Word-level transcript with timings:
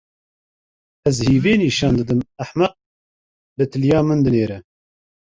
Ez 1.09 1.17
hîvê 1.29 1.53
nîşan 1.61 1.93
didim, 1.99 2.19
ehmeq 2.43 2.73
li 3.57 3.65
tilîya 3.71 3.99
min 4.07 4.19
dinêre. 4.25 4.57